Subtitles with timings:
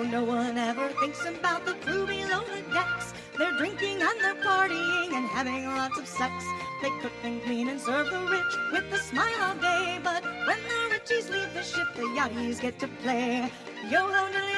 [0.00, 3.12] Oh, no one ever thinks about the crew below the decks.
[3.36, 6.32] They're drinking and they're partying and having lots of sex.
[6.80, 10.00] They cook and clean and serve the rich with a smile all day.
[10.02, 13.52] But when the richies leave the ship, the yachties get to play.
[13.90, 14.56] Yo ho diddly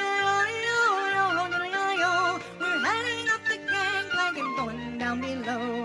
[0.69, 0.85] yo
[1.17, 2.39] yo ho diddly yo.
[2.61, 5.82] We're heading up the gangplank and going down below.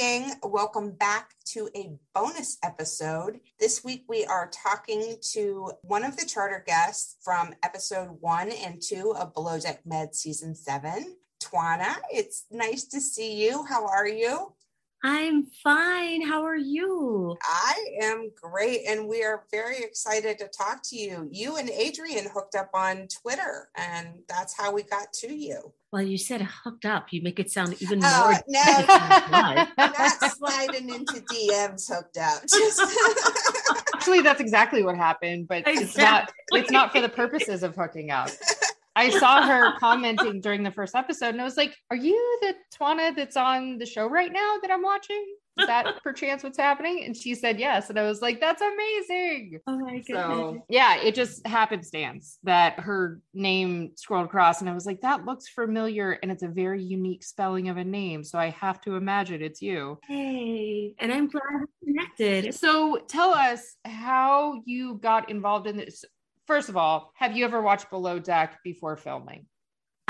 [0.00, 3.38] Gang, welcome back to a bonus episode.
[3.58, 8.80] This week we are talking to one of the charter guests from episode one and
[8.80, 11.96] two of Below Deck Med season seven, Twana.
[12.10, 13.66] It's nice to see you.
[13.66, 14.54] How are you?
[15.04, 16.26] I'm fine.
[16.26, 16.79] How are you?
[17.42, 21.28] I am great, and we are very excited to talk to you.
[21.30, 25.72] You and Adrienne hooked up on Twitter, and that's how we got to you.
[25.92, 27.12] Well, you said hooked up.
[27.12, 28.40] You make it sound even Oh, more.
[28.46, 29.68] no, What?
[29.78, 32.42] not sliding into DMs hooked up.
[32.48, 32.80] Just
[33.94, 38.10] Actually, that's exactly what happened, but it's not it's not for the purposes of hooking
[38.10, 38.28] up.
[38.96, 42.54] I saw her commenting during the first episode and I was like, Are you the
[42.76, 45.24] Twana that's on the show right now that I'm watching?
[45.60, 47.04] Is that perchance what's happening?
[47.04, 47.90] And she said yes.
[47.90, 49.60] And I was like, That's amazing.
[49.66, 50.06] oh my goodness.
[50.08, 55.24] So yeah, it just happenstance that her name scrolled across, and I was like, that
[55.24, 58.24] looks familiar, and it's a very unique spelling of a name.
[58.24, 59.98] So I have to imagine it's you.
[60.06, 61.42] Hey, and I'm glad
[61.82, 62.54] we connected.
[62.54, 66.04] So tell us how you got involved in this.
[66.46, 69.46] First of all, have you ever watched Below Deck before filming?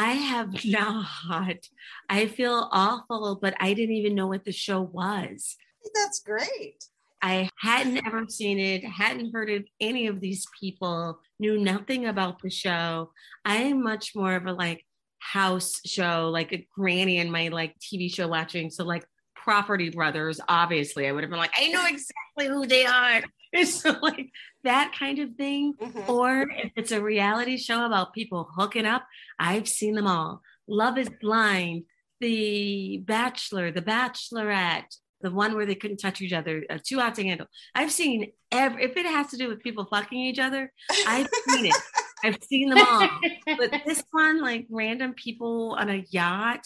[0.00, 1.56] I have not.
[2.08, 5.56] I feel awful, but I didn't even know what the show was.
[5.94, 6.84] that's great.
[7.22, 12.40] I hadn't ever seen it, hadn't heard of any of these people, knew nothing about
[12.40, 13.10] the show.
[13.44, 14.86] I am much more of a like
[15.18, 18.70] house show, like a granny in my like TV show watching.
[18.70, 19.04] So like
[19.34, 23.22] Property Brothers, obviously, I would have been like, I know exactly who they are.
[23.60, 24.30] It's like
[24.62, 25.74] that kind of thing.
[25.74, 26.08] Mhm.
[26.08, 29.04] Or if it's a reality show about people hooking up,
[29.38, 30.42] I've seen them all.
[30.68, 31.84] Love is Blind,
[32.20, 37.14] The Bachelor, The Bachelorette, the one where they couldn't touch each other, uh, Too Hot
[37.16, 37.48] to Handle.
[37.74, 40.72] I've seen every, if it has to do with people fucking each other,
[41.06, 41.74] I've seen it.
[42.24, 43.08] I've seen them all.
[43.46, 46.64] But this one, like random people on a yacht,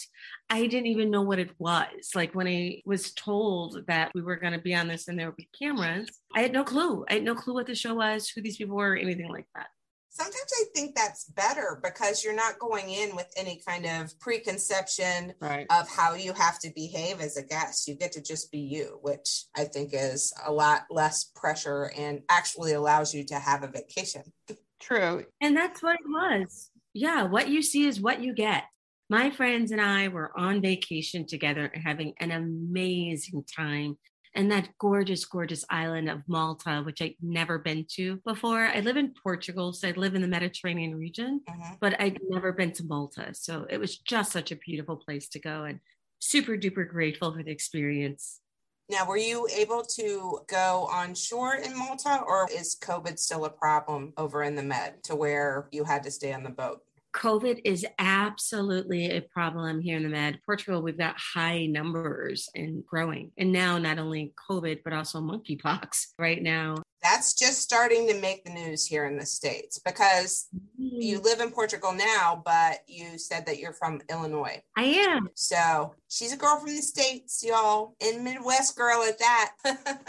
[0.49, 2.11] I didn't even know what it was.
[2.13, 5.27] Like when I was told that we were going to be on this and there
[5.27, 7.05] would be cameras, I had no clue.
[7.09, 9.47] I had no clue what the show was, who these people were, or anything like
[9.55, 9.67] that.
[10.09, 15.33] Sometimes I think that's better because you're not going in with any kind of preconception
[15.41, 15.67] Right.
[15.69, 17.85] of how you have to behave as a guest.
[17.89, 22.21] You get to just be you, which I think is a lot less pressure and
[22.29, 24.23] actually allows you to have a vacation.
[24.85, 25.25] True.
[25.41, 26.69] And that's what it was.
[26.93, 28.65] Yeah, what you see is what you get.
[29.09, 33.97] My friends and I were on vacation together having an amazing time.
[34.35, 38.65] And that gorgeous, gorgeous island of Malta, which I'd never been to before.
[38.67, 41.79] I live in Portugal, so I live in the Mediterranean region, Mhm.
[41.79, 43.33] but I'd never been to Malta.
[43.33, 45.79] So it was just such a beautiful place to go and
[46.19, 48.41] super duper grateful for the experience.
[48.87, 53.49] Now, were you able to go on shore in Malta or is COVID still a
[53.49, 56.81] problem over in the Med to where you had to stay on the boat?
[57.15, 60.37] COVID is absolutely a problem here in the Med.
[60.45, 63.31] Portugal, we've got high numbers and growing.
[63.37, 66.75] And now not only COVID, but also monkeypox right now.
[67.05, 71.23] That's just starting to make the news here in the States because you mm-hmm.
[71.23, 74.59] live in Portugal now, but you said that you're from Illinois.
[74.75, 75.29] I am.
[75.35, 79.51] So she's a girl from the States, y'all, and Midwest girl at that.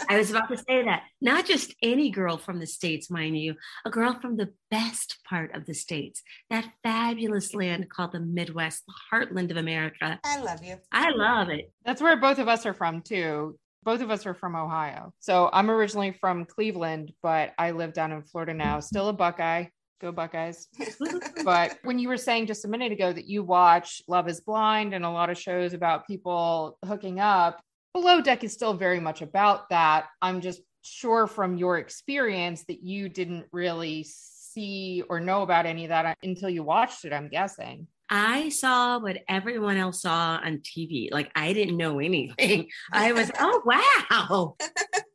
[0.09, 1.03] I was about to say that.
[1.21, 3.53] Not just any girl from the States, mind you,
[3.85, 8.83] a girl from the best part of the States, that fabulous land called the Midwest,
[8.87, 10.19] the heartland of America.
[10.25, 10.77] I love you.
[10.91, 11.71] I love it.
[11.85, 13.59] That's where both of us are from too.
[13.87, 15.13] Both of us are from Ohio.
[15.21, 18.81] So I'm originally from Cleveland, but I live down in Florida now.
[18.81, 19.67] Still a Buckeye.
[20.01, 20.67] Go Buckeyes.
[21.45, 24.93] but when you were saying just a minute ago that you watch Love is Blind
[24.93, 27.61] and a lot of shows about people hooking up,
[27.93, 30.07] Below Deck is still very much about that.
[30.21, 35.85] I'm just sure from your experience that you didn't really see or know about any
[35.85, 37.87] of that until you watched it, I'm guessing.
[38.09, 41.09] I saw what everyone else saw on TV.
[41.11, 42.69] Like I didn't know anything.
[42.91, 44.55] I was, oh wow,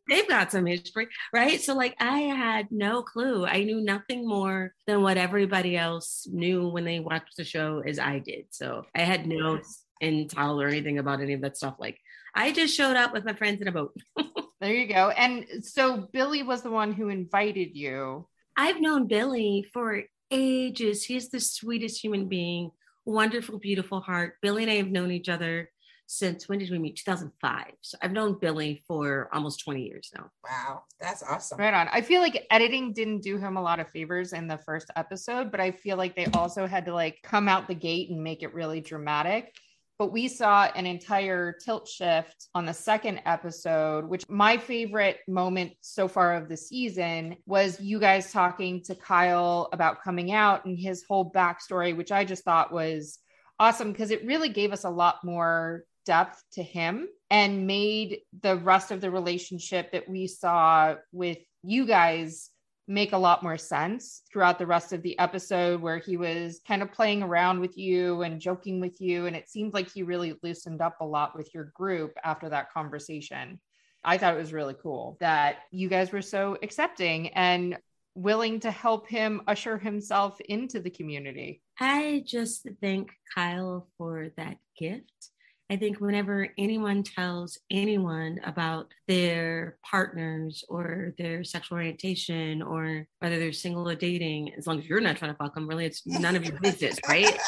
[0.08, 1.60] they've got some history, right?
[1.60, 3.46] So like I had no clue.
[3.46, 7.98] I knew nothing more than what everybody else knew when they watched the show as
[7.98, 8.46] I did.
[8.50, 9.60] So I had no
[10.02, 11.76] intel or anything about any of that stuff.
[11.78, 11.98] Like
[12.34, 13.96] I just showed up with my friends in a boat.
[14.60, 15.10] there you go.
[15.10, 18.28] And so Billy was the one who invited you.
[18.56, 21.04] I've known Billy for ages.
[21.04, 22.70] He's the sweetest human being,
[23.04, 24.34] wonderful, beautiful heart.
[24.42, 25.68] Billy and I have known each other
[26.06, 26.96] since when did we meet?
[26.96, 27.64] 2005.
[27.80, 30.30] So I've known Billy for almost 20 years now.
[30.44, 31.58] Wow, that's awesome.
[31.58, 31.88] Right on.
[31.90, 35.50] I feel like editing didn't do him a lot of favors in the first episode,
[35.50, 38.42] but I feel like they also had to like come out the gate and make
[38.42, 39.54] it really dramatic
[40.02, 45.74] but we saw an entire tilt shift on the second episode, which my favorite moment
[45.80, 50.76] so far of the season was you guys talking to Kyle about coming out and
[50.76, 53.20] his whole backstory, which I just thought was
[53.60, 58.56] awesome because it really gave us a lot more depth to him and made the
[58.56, 62.50] rest of the relationship that we saw with you guys
[62.92, 66.82] make a lot more sense throughout the rest of the episode where he was kind
[66.82, 69.26] of playing around with you and joking with you.
[69.26, 72.70] And it seemed like he really loosened up a lot with your group after that
[72.70, 73.58] conversation.
[74.04, 77.78] I thought it was really cool that you guys were so accepting and
[78.14, 81.62] willing to help him usher himself into the community.
[81.80, 85.31] I just thank kyle for that gift
[85.72, 93.38] I think whenever anyone tells anyone about their partners or their sexual orientation or whether
[93.38, 96.06] they're single or dating, as long as you're not trying to fuck them, really, it's
[96.06, 97.40] none of your business, right?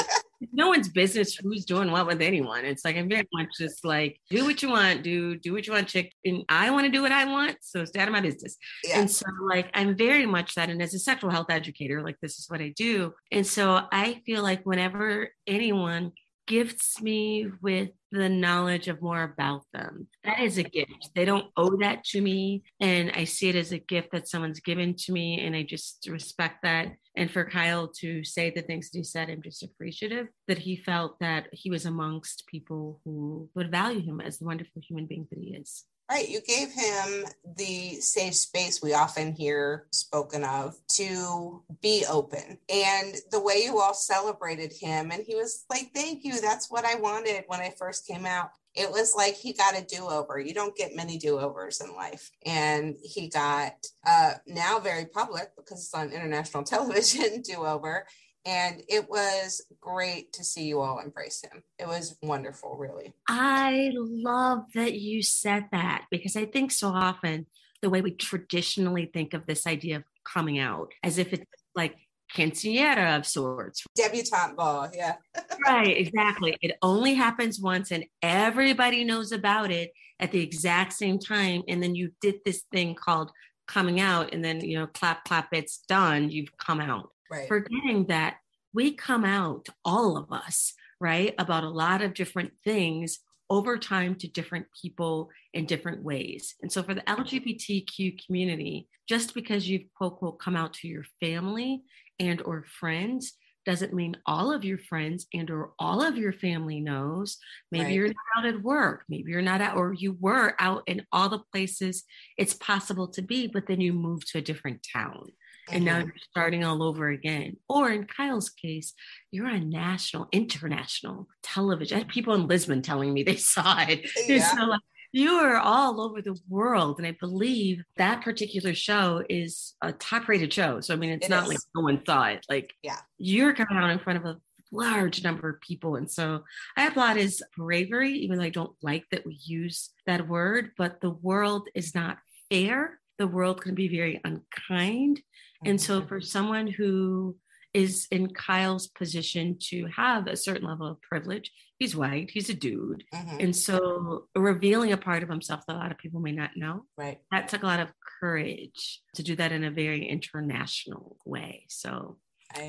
[0.53, 2.65] no one's business who's doing what with anyone.
[2.65, 5.75] It's like I'm very much just like do what you want, do do what you
[5.75, 6.13] want, chick.
[6.25, 8.57] And I want to do what I want, so stay out of my business.
[8.85, 9.01] Yeah.
[9.01, 10.71] And so like I'm very much that.
[10.71, 13.13] And as a sexual health educator, like this is what I do.
[13.31, 16.13] And so I feel like whenever anyone
[16.47, 20.07] gifts me with the knowledge of more about them.
[20.23, 21.11] That is a gift.
[21.15, 22.63] They don't owe that to me.
[22.81, 25.41] And I see it as a gift that someone's given to me.
[25.41, 26.93] And I just respect that.
[27.17, 30.77] And for Kyle to say the things that he said, I'm just appreciative that he
[30.77, 35.27] felt that he was amongst people who would value him as the wonderful human being
[35.31, 35.85] that he is.
[36.11, 36.29] Right.
[36.29, 37.25] You gave him
[37.57, 42.59] the safe space we often hear spoken of to be open.
[42.69, 46.41] And the way you all celebrated him, and he was like, Thank you.
[46.41, 48.51] That's what I wanted when I first came out.
[48.75, 50.39] It was like he got a do over.
[50.39, 52.31] You don't get many do overs in life.
[52.45, 53.75] And he got
[54.07, 58.05] uh, now very public because it's on international television do over
[58.47, 61.63] and it was great to see you all embrace him.
[61.79, 63.15] It was wonderful, really.
[63.29, 67.47] I love that you said that because I think so often
[67.81, 71.45] the way we traditionally think of this idea of coming out as if it's
[71.75, 71.97] like
[72.35, 73.85] quinceanera of sorts.
[73.97, 75.17] Debutante ball, yeah.
[75.67, 76.57] right, exactly.
[76.61, 81.63] It only happens once and everybody knows about it at the exact same time.
[81.69, 83.31] And then you did this thing called
[83.67, 86.31] coming out and then, you know, clap, clap, it's done.
[86.31, 87.49] You've come out right.
[87.49, 88.37] forgetting that
[88.73, 94.15] we come out, all of us, right, about a lot of different things over time
[94.17, 96.55] to different people in different ways.
[96.63, 101.05] And so for the LGBTQ community, just because you've quote quote come out to your
[101.21, 101.83] family
[102.19, 103.35] and or friends
[103.65, 107.39] doesn't mean all of your friends and or all of your family knows
[107.73, 107.95] maybe right.
[107.95, 111.29] you're not out at work maybe you're not out or you were out in all
[111.29, 112.05] the places
[112.37, 115.29] it's possible to be but then you move to a different town
[115.71, 116.07] and now mm-hmm.
[116.09, 117.57] you're starting all over again.
[117.69, 118.95] Or in Kyle's case,
[119.31, 121.97] you're on national, international television.
[121.97, 124.09] I had people in Lisbon telling me they saw it.
[124.27, 124.47] Yeah.
[124.55, 124.81] So like,
[125.13, 126.99] you are all over the world.
[126.99, 130.81] And I believe that particular show is a top rated show.
[130.81, 131.51] So, I mean, it's it not is.
[131.51, 132.45] like no one saw it.
[132.49, 134.41] Like, yeah, you're coming out in front of a
[134.73, 135.95] large number of people.
[135.95, 136.43] And so
[136.77, 141.01] I applaud his bravery, even though I don't like that we use that word, but
[141.01, 142.19] the world is not
[142.51, 142.99] fair.
[143.19, 145.23] The world can be very unkind.
[145.65, 147.37] And so, for someone who
[147.73, 152.55] is in Kyle's position to have a certain level of privilege, he's white, he's a
[152.55, 153.05] dude.
[153.13, 153.37] Mm-hmm.
[153.41, 156.85] And so, revealing a part of himself that a lot of people may not know,
[156.97, 157.19] right?
[157.33, 161.67] That took a lot of courage to do that in a very international way.
[161.69, 162.19] So,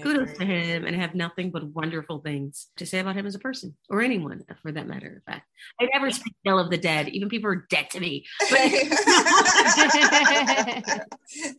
[0.02, 3.40] kudos to him and have nothing but wonderful things to say about him as a
[3.40, 5.48] person or anyone for that matter of fact.
[5.80, 7.10] I never speak ill of the dead.
[7.10, 8.26] Even people are dead to me.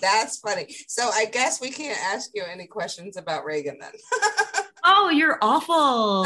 [0.01, 0.75] That's funny.
[0.89, 3.93] So I guess we can't ask you any questions about Raygan then.
[4.85, 6.25] oh, you're awful.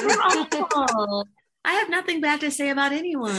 [0.00, 1.28] You're awful.
[1.64, 3.34] I have nothing bad to say about anyone.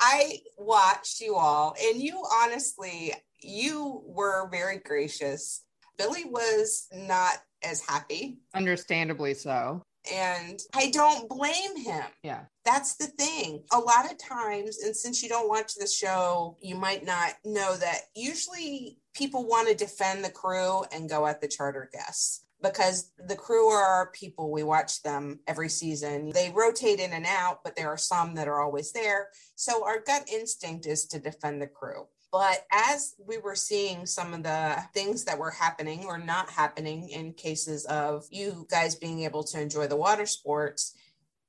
[0.00, 5.62] I watched you all, and you honestly, you were very gracious
[6.00, 8.38] Billy was not as happy.
[8.54, 9.82] Understandably so.
[10.10, 12.04] And I don't blame him.
[12.22, 12.44] Yeah.
[12.64, 13.64] That's the thing.
[13.70, 17.76] A lot of times, and since you don't watch the show, you might not know
[17.76, 23.12] that usually people want to defend the crew and go at the charter guests because
[23.28, 24.50] the crew are our people.
[24.50, 26.30] We watch them every season.
[26.30, 29.28] They rotate in and out, but there are some that are always there.
[29.54, 32.06] So our gut instinct is to defend the crew.
[32.32, 37.08] But as we were seeing some of the things that were happening or not happening
[37.08, 40.94] in cases of you guys being able to enjoy the water sports,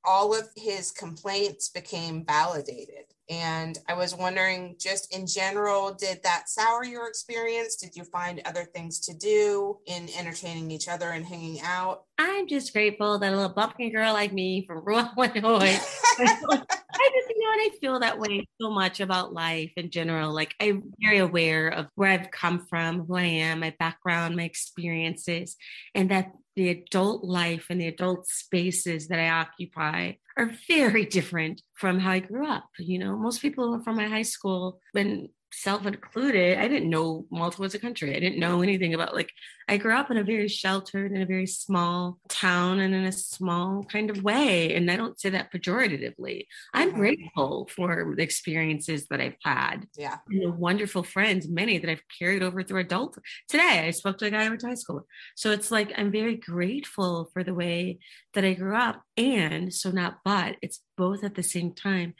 [0.03, 3.05] all of his complaints became validated.
[3.29, 7.77] And I was wondering, just in general, did that sour your experience?
[7.77, 12.03] Did you find other things to do in entertaining each other and hanging out?
[12.17, 15.79] I'm just grateful that a little bumpkin girl like me from rural Illinois.
[17.01, 20.33] I just, you know, and I feel that way so much about life in general.
[20.33, 24.43] Like I'm very aware of where I've come from, who I am, my background, my
[24.43, 25.55] experiences,
[25.95, 31.61] and that the adult life and the adult spaces that I occupy are very different
[31.73, 32.69] from how I grew up.
[32.77, 37.61] You know, most people from my high school, when self included, I didn't know Malta
[37.61, 38.15] was a country.
[38.15, 39.31] I didn't know anything about like
[39.67, 43.11] I grew up in a very sheltered in a very small town and in a
[43.11, 44.75] small kind of way.
[44.75, 46.45] And I don't say that pejoratively.
[46.73, 46.99] I'm mm-hmm.
[46.99, 49.87] grateful for the experiences that I've had.
[49.97, 50.17] Yeah.
[50.29, 53.17] And the wonderful friends, many that I've carried over through adult.
[53.47, 55.05] Today I spoke to a guy I went to high school.
[55.35, 57.99] So it's like I'm very grateful for the way
[58.33, 59.01] that I grew up.
[59.17, 62.13] And so not but it's both at the same time.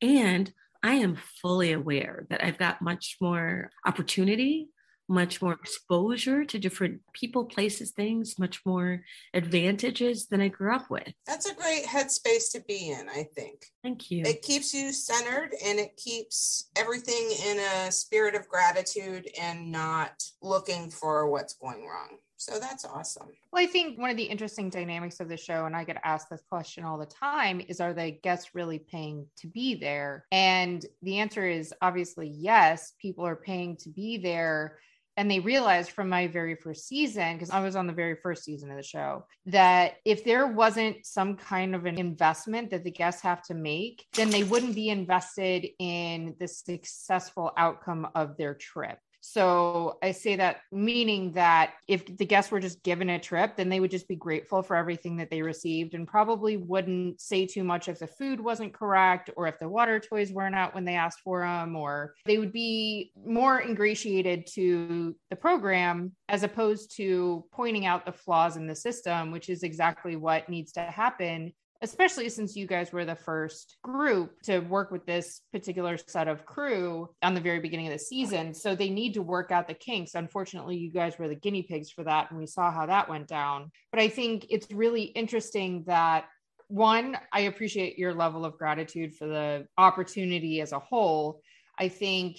[0.00, 4.68] And I am fully aware that I've got much more opportunity,
[5.08, 10.90] much more exposure to different people, places, things, much more advantages than I grew up
[10.90, 11.12] with.
[11.26, 13.66] That's a great headspace to be in, I think.
[13.82, 14.24] Thank you.
[14.24, 20.22] It keeps you centered and it keeps everything in a spirit of gratitude and not
[20.42, 22.18] looking for what's going wrong.
[22.40, 23.26] So that's awesome.
[23.52, 26.30] Well, I think one of the interesting dynamics of the show, and I get asked
[26.30, 30.24] this question all the time, is are the guests really paying to be there?
[30.30, 34.78] And the answer is obviously yes, people are paying to be there.
[35.16, 38.44] And they realized from my very first season, because I was on the very first
[38.44, 42.92] season of the show, that if there wasn't some kind of an investment that the
[42.92, 48.54] guests have to make, then they wouldn't be invested in the successful outcome of their
[48.54, 49.00] trip.
[49.20, 53.68] So I say that meaning that if the guests were just given a trip, then
[53.68, 57.64] they would just be grateful for everything that they received and probably wouldn't say too
[57.64, 60.94] much if the food wasn't correct or if the water toys weren't out when they
[60.94, 67.44] asked for them, or they would be more ingratiated to the program as opposed to
[67.52, 72.28] pointing out the flaws in the system, which is exactly what needs to happen especially
[72.28, 77.08] since you guys were the first group to work with this particular set of crew
[77.22, 78.52] on the very beginning of the season.
[78.52, 80.14] So they need to work out the kinks.
[80.14, 83.28] Unfortunately, you guys were the guinea pigs for that, and we saw how that went
[83.28, 83.70] down.
[83.92, 86.24] But I think it's really interesting that
[86.66, 91.40] one, I appreciate your level of gratitude for the opportunity as a whole.
[91.78, 92.38] I think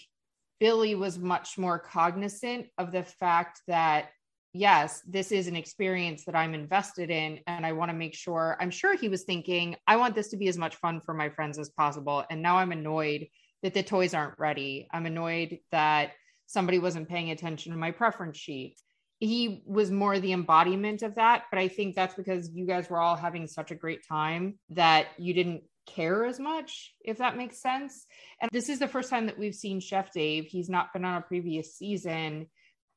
[0.59, 4.09] Billy was much more cognizant of the fact that
[4.53, 8.57] yes, this is an experience that I'm invested in and I want to make sure.
[8.59, 11.29] I'm sure he was thinking, I want this to be as much fun for my
[11.29, 12.23] friends as possible.
[12.29, 13.27] And now I'm annoyed
[13.61, 14.87] that the toys aren't ready.
[14.91, 16.11] I'm annoyed that
[16.47, 18.77] somebody wasn't paying attention to my preference sheet.
[19.19, 21.43] He was more the embodiment of that.
[21.51, 25.07] But I think that's because you guys were all having such a great time that
[25.17, 28.05] you didn't care as much, if that makes sense.
[28.41, 30.45] And this is the first time that we've seen Chef Dave.
[30.45, 32.47] He's not been on a previous season.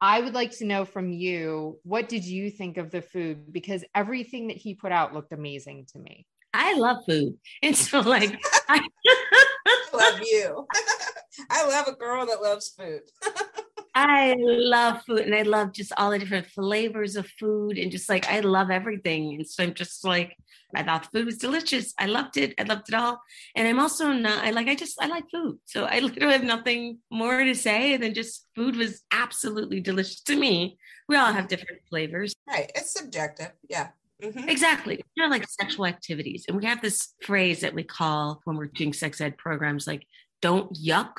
[0.03, 3.85] I would like to know from you what did you think of the food because
[3.95, 6.27] everything that he put out looked amazing to me.
[6.53, 7.39] I love food.
[7.63, 8.37] And so like
[8.69, 8.81] I
[9.95, 10.67] love you.
[11.51, 13.03] I love a girl that loves food.
[13.95, 18.09] I love food and I love just all the different flavors of food and just
[18.09, 19.35] like I love everything.
[19.35, 20.37] And so I'm just like
[20.75, 21.95] I thought the food was delicious.
[21.99, 22.55] I loved it.
[22.59, 23.23] I loved it all.
[23.55, 25.59] And I'm also not, I like, I just, I like food.
[25.67, 30.37] So I literally have nothing more to say than just food was absolutely delicious to
[30.37, 30.79] me.
[31.09, 32.35] We all have different flavors.
[32.49, 32.71] Right.
[32.75, 33.53] It's subjective.
[33.69, 33.89] Yeah.
[34.23, 34.49] Mm-hmm.
[34.49, 35.03] Exactly.
[35.17, 36.45] You know, like sexual activities.
[36.49, 40.07] And we have this phrase that we call when we're doing sex ed programs, like,
[40.41, 41.15] don't yuck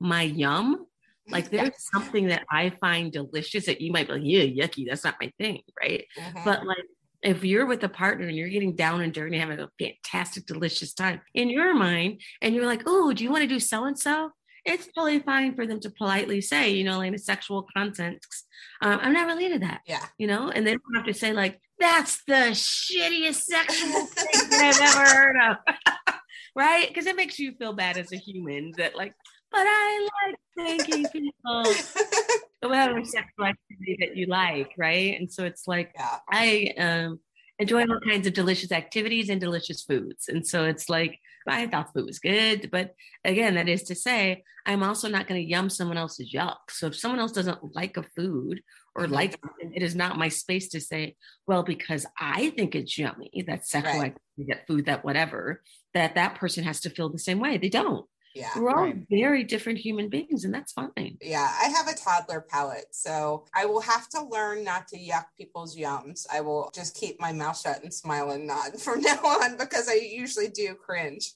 [0.00, 0.86] my yum.
[1.30, 1.88] Like there's yes.
[1.92, 5.32] something that I find delicious that you might be like, yeah, yucky, that's not my
[5.38, 6.06] thing, right?
[6.18, 6.44] Mm-hmm.
[6.44, 6.78] But like
[7.22, 10.94] if you're with a partner and you're getting down and dirty, having a fantastic, delicious
[10.94, 13.98] time in your mind, and you're like, oh, do you want to do so and
[13.98, 14.30] so?
[14.64, 18.46] It's totally fine for them to politely say, you know, like a sexual context.
[18.82, 19.80] Um, I'm not really into that.
[19.86, 20.04] Yeah.
[20.18, 24.74] You know, and they don't have to say, like, that's the shittiest sexual thing that
[24.74, 26.14] I've ever heard of.
[26.54, 26.86] right?
[26.88, 29.14] Because it makes you feel bad as a human that, like,
[29.50, 31.64] but I like thanking people.
[32.62, 35.18] whatever sexual activity that you like, right?
[35.18, 36.18] And so it's like Yeah.
[36.30, 37.20] I um,
[37.58, 40.28] enjoy all kinds of delicious activities and delicious foods.
[40.28, 42.68] And so it's like, I thought food was good.
[42.70, 46.56] But again, that is to say, I'm also not going to yum someone else's yuck.
[46.70, 48.60] So if someone else doesn't like a food
[48.94, 49.12] or Mhm.
[49.12, 53.44] like something, it is not my space to say, well, because I think it's yummy,
[53.46, 54.12] that sexual Right.
[54.12, 55.62] activity, that food, that whatever,
[55.94, 57.56] that that person has to feel the same way.
[57.56, 58.06] They don't.
[58.38, 58.50] Yeah.
[58.56, 58.96] We're all Right.
[59.10, 61.18] very different human beings, and that's fine.
[61.20, 65.26] Yeah, I have a toddler palate, so I will have to learn not to yuck
[65.36, 66.24] people's yums.
[66.32, 69.88] I will just keep my mouth shut and smile and nod from now on because
[69.88, 71.32] I usually do cringe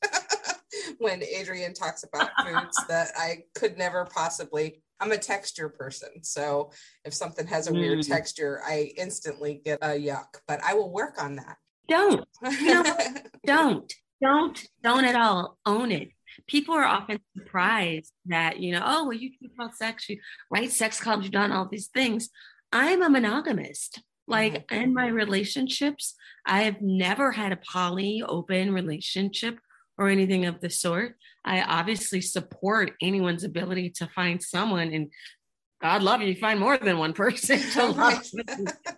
[0.98, 4.80] when Adrienne talks about foods that I could never possibly.
[5.00, 6.70] I'm a texture person, so
[7.04, 8.08] if something has a weird Mm.
[8.08, 10.36] texture, I instantly get a yuck.
[10.46, 11.56] But I will work on that.
[11.88, 12.24] Don't.
[12.40, 12.84] know,
[13.44, 13.92] don't
[14.22, 16.10] don't don't at all own it
[16.46, 20.18] people are often surprised that you know oh well you talk about sex you
[20.50, 22.30] write sex columns you've done all these things.
[22.72, 24.00] I'm a monogamist.
[24.26, 24.82] Like mm-hmm.
[24.82, 26.14] in my relationships
[26.46, 29.58] i have never had a poly open relationship
[29.98, 31.16] or anything of the sort.
[31.44, 35.10] I obviously support anyone's ability to find someone and
[35.80, 38.22] god love you, you find more than one person to love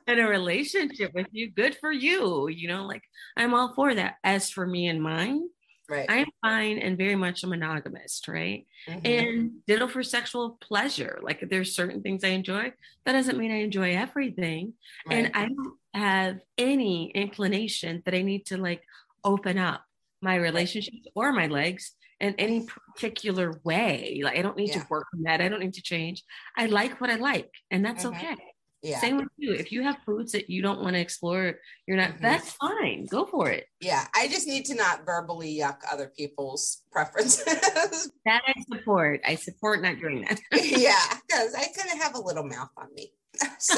[0.07, 1.51] in a relationship with you.
[1.51, 3.03] Good for you you know like
[3.37, 4.17] i'm all for that.
[4.23, 5.49] As for me and mine
[5.89, 6.07] right.
[6.09, 8.67] i'm fine and very much a monogamist right?
[8.89, 9.01] Mhm.
[9.05, 11.19] and ditto for sexual pleasure.
[11.23, 12.73] Like there's certain things i enjoy.
[13.05, 14.75] That doesn't mean i enjoy everything.
[15.11, 18.83] And i don't have any inclination that i need to like
[19.25, 19.85] open up
[20.21, 24.21] my relationships or my legs in any particular way.
[24.25, 24.81] Like i don't need Yeah.
[24.83, 25.41] to work on that.
[25.41, 26.23] I don't need to change.
[26.57, 28.11] I like what i like and that's Mhm.
[28.17, 28.37] okay
[28.85, 29.01] yeah.
[29.01, 29.53] same with you.
[29.53, 31.55] If you have foods that you don't want to explore,
[31.87, 32.21] you're not, Mhm.
[32.21, 33.07] that's fine.
[33.07, 33.67] Go for it.
[33.81, 37.45] Yeah, I just need to not verbally yuck other people's preferences.
[38.27, 39.21] That I support.
[39.27, 40.41] I support not doing that.
[40.53, 43.13] yeah, because I kind of have a little mouth on me.
[43.59, 43.75] So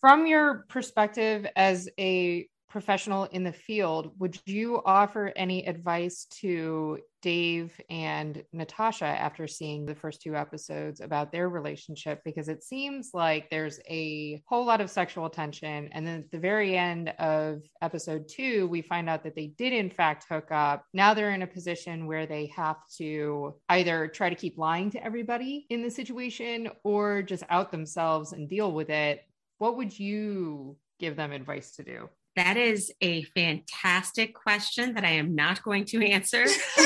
[0.00, 6.98] From your perspective as a professional in the field, would you offer any advice to
[7.22, 12.20] Dave and Natasha after seeing the first two episodes about their relationship?
[12.24, 15.88] Because it seems like there's a whole lot of sexual tension.
[15.92, 19.72] And then at the very end of episode two, we find out that they did,
[19.72, 20.84] in fact, hook up.
[20.92, 25.04] Now they're in a position where they have to either try to keep lying to
[25.04, 29.20] everybody in the situation or just out themselves and deal with it.
[29.58, 32.08] What would you give them advice to do?
[32.36, 36.44] That is a fantastic question that I am not going to answer.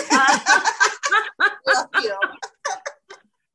[2.02, 2.18] you.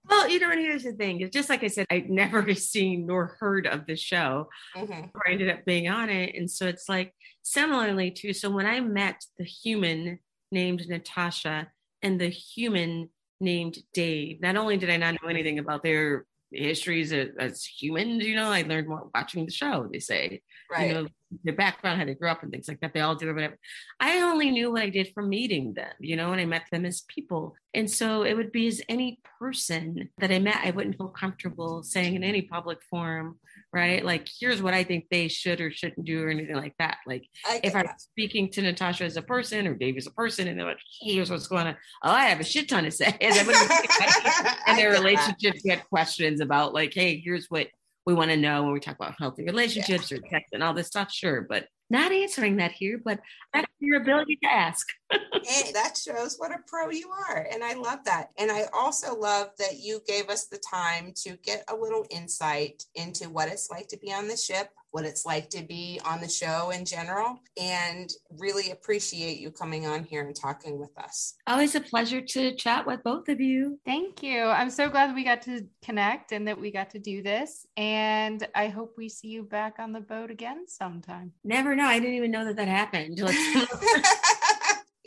[0.09, 1.21] well, you know, and here's the thing.
[1.21, 4.49] It's just like I said, I'd never seen nor heard of the show.
[4.75, 6.35] Mhm, or I ended up being on it.
[6.35, 8.33] And so it's like similarly too.
[8.33, 10.19] So when I met the human
[10.51, 11.67] named Natasha
[12.01, 13.09] and the human
[13.41, 18.23] named Dave, not only did I not know anything about their histories as, as humans,
[18.25, 20.87] you know, I learned more watching the show, they say, Right.
[20.87, 21.07] you know,
[21.43, 22.93] their background, how they grew up and things like that.
[22.93, 23.57] They all do whatever.
[23.99, 26.85] I only knew what I did from meeting them, you know, and I met them
[26.85, 27.55] as people.
[27.73, 31.83] And so it would be as any person that I met, I wouldn't feel comfortable
[31.83, 33.37] saying in any public forum,
[33.71, 34.03] right?
[34.03, 36.97] Like, here's what I think they should or shouldn't do or anything like that.
[37.05, 38.01] Like, I if I'm that.
[38.01, 41.29] speaking to Natasha as a person or Dave as a person, and they're like, here's
[41.29, 41.75] what's going on.
[42.03, 43.15] Oh, I have a shit ton to say.
[43.21, 47.67] And, I and their relationships get questions about like, hey, here's what
[48.09, 50.87] we want to know when we talk about healthy relationships or sex and all this
[50.87, 51.11] stuff.
[51.11, 53.01] Sure, but not answering that here.
[53.03, 53.19] But
[53.53, 54.87] that's your ability to ask.
[55.33, 57.47] And that shows what a pro you are.
[57.51, 58.29] And I love that.
[58.37, 62.85] And I also love that you gave us the time to get a little insight
[62.93, 66.19] into what it's like to be on the ship, what it's like to be on
[66.19, 71.35] the show in general, and really appreciate you coming on here and talking with us.
[71.47, 73.79] Always a pleasure to chat with both of you.
[73.85, 74.43] Thank you.
[74.43, 77.65] I'm so glad we got to connect and that we got to do this.
[77.77, 81.31] And I hope we see you back on the boat again sometime.
[81.43, 81.87] Never know.
[81.87, 83.19] I didn't even know that that happened.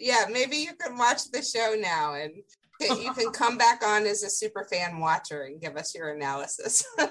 [0.02, 2.32] Yeah, maybe you can watch the show now and
[2.80, 6.84] you can come back on as a super fan watcher and give us your analysis.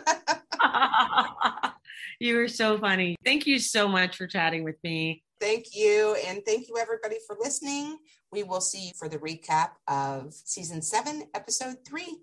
[2.20, 3.16] you were so funny.
[3.24, 5.24] Thank you so much for chatting with me.
[5.40, 6.18] Thank you.
[6.28, 7.98] And thank you, everybody, for listening.
[8.34, 12.18] We will see you for the recap of season seven, episode three.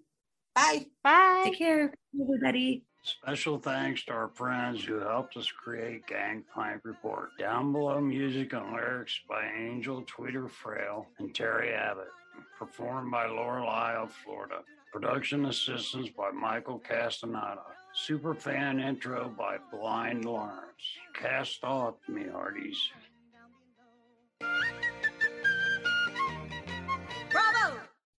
[0.54, 0.84] Bye.
[1.02, 1.44] Bye.
[1.46, 2.84] Take care, everybody.
[3.08, 7.30] Special thanks to our friends who helped us create Gangplank Report.
[7.38, 12.12] Down below, music and lyrics by Angel Tweeter Frail and Terry Abbott,
[12.58, 14.58] performed by Lorelei of Florida.
[14.92, 17.62] Production assistance by Michael Castaneda.
[17.96, 20.82] Superfan intro by Blind Lawrence.
[21.14, 22.90] Cast off, me hearties.